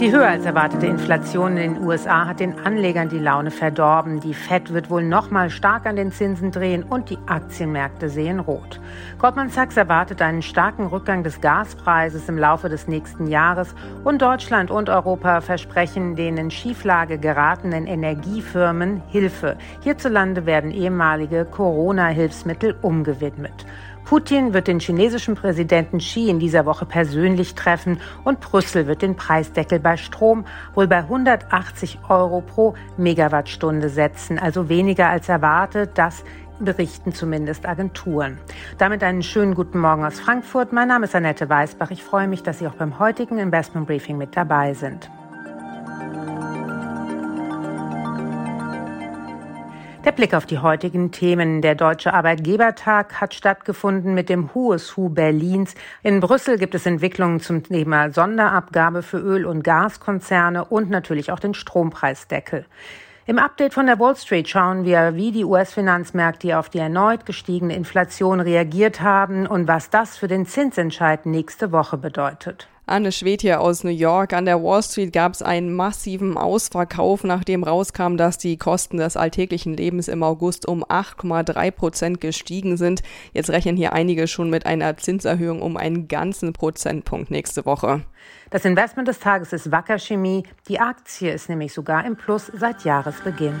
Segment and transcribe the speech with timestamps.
[0.00, 4.18] Die höher als erwartete Inflation in den USA hat den Anlegern die Laune verdorben.
[4.18, 8.40] Die Fed wird wohl noch mal stark an den Zinsen drehen und die Aktienmärkte sehen
[8.40, 8.80] rot.
[9.18, 13.72] Goldman Sachs erwartet einen starken Rückgang des Gaspreises im Laufe des nächsten Jahres
[14.02, 19.56] und Deutschland und Europa versprechen den in Schieflage geratenen Energiefirmen Hilfe.
[19.82, 23.64] Hierzulande werden ehemalige Corona-Hilfsmittel umgewidmet.
[24.04, 29.16] Putin wird den chinesischen Präsidenten Xi in dieser Woche persönlich treffen und Brüssel wird den
[29.16, 30.44] Preisdeckel bei Strom
[30.74, 35.92] wohl bei 180 Euro pro Megawattstunde setzen, also weniger als erwartet.
[35.94, 36.22] Das
[36.60, 38.38] berichten zumindest Agenturen.
[38.78, 40.72] Damit einen schönen guten Morgen aus Frankfurt.
[40.72, 41.90] Mein Name ist Annette Weißbach.
[41.90, 45.10] Ich freue mich, dass Sie auch beim heutigen Investment Briefing mit dabei sind.
[50.04, 51.62] Der Blick auf die heutigen Themen.
[51.62, 55.74] Der Deutsche Arbeitgebertag hat stattgefunden mit dem Who's Who Berlins.
[56.02, 61.40] In Brüssel gibt es Entwicklungen zum Thema Sonderabgabe für Öl- und Gaskonzerne und natürlich auch
[61.40, 62.66] den Strompreisdeckel.
[63.24, 67.74] Im Update von der Wall Street schauen wir, wie die US-Finanzmärkte auf die erneut gestiegene
[67.74, 72.68] Inflation reagiert haben und was das für den Zinsentscheid nächste Woche bedeutet.
[72.86, 74.34] Anne Schwed hier aus New York.
[74.34, 79.16] An der Wall Street gab es einen massiven Ausverkauf, nachdem rauskam, dass die Kosten des
[79.16, 83.02] alltäglichen Lebens im August um 8,3 Prozent gestiegen sind.
[83.32, 88.02] Jetzt rechnen hier einige schon mit einer Zinserhöhung um einen ganzen Prozentpunkt nächste Woche.
[88.50, 90.42] Das Investment des Tages ist Wacker Chemie.
[90.68, 93.60] Die Aktie ist nämlich sogar im Plus seit Jahresbeginn.